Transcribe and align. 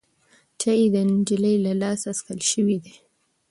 چای 0.59 0.81
د 0.93 0.95
نجلۍ 1.09 1.55
له 1.65 1.73
لاسه 1.81 2.09
څښل 2.17 2.39
شوی 2.51 2.77
دی. 2.85 2.95